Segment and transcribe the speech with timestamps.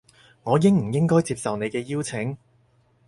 [0.41, 2.35] 我應唔應該接受你嘅邀請